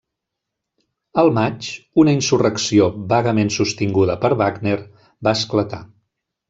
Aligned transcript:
El 1.23 1.29
maig, 1.35 1.67
una 2.05 2.15
insurrecció 2.19 2.89
-vagament 3.05 3.55
sostinguda 3.61 4.19
per 4.27 4.35
Wagner- 4.45 4.85
va 5.29 5.41
esclatar. 5.41 5.87